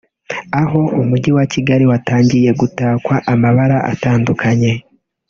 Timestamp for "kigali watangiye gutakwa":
1.53-3.15